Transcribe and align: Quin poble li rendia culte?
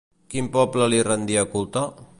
Quin 0.35 0.47
poble 0.55 0.87
li 0.95 1.03
rendia 1.09 1.47
culte? 1.55 1.87